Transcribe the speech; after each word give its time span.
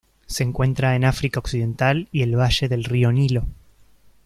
Se 0.25 0.41
encuentra 0.41 0.95
en 0.95 1.05
África 1.05 1.37
occidental 1.39 2.07
y 2.11 2.23
el 2.23 2.35
valle 2.35 2.67
del 2.67 2.85
río 2.85 3.11
Nilo. 3.11 3.45